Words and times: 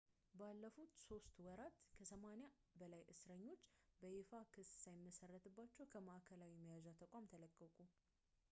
ባለፉት 0.37 0.93
3 1.01 1.35
ወራት 1.47 1.75
ከ80 1.97 2.47
በላይ 2.79 3.03
እስርተኞች 3.13 3.61
በይፋ 4.01 4.31
ክስ 4.55 4.71
ሳይመሰረትባቸው 4.85 5.89
ከማዕከላዊ 5.93 6.53
መያዣ 6.65 6.87
ተቋም 7.03 7.29
ተለቀቁ 7.35 7.77